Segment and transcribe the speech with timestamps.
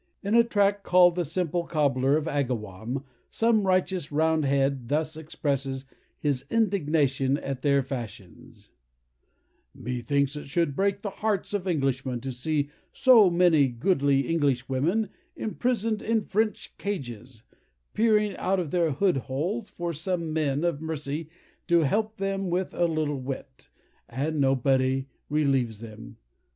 [0.23, 5.85] In a tract, called the "Simple Cobler of Agawam," some righteous round head thus expresses
[6.19, 8.71] his indignation at their fashions:—
[9.75, 16.01] "Methinks it should break the hearts of Englishmen to see so many goodly Englishwomen imprisoned
[16.01, 17.43] in French cages,
[17.93, 21.29] peering out of their hood holes for some men of mercy
[21.67, 23.69] to help them with a little wit,
[24.09, 26.17] and nobody relieves them.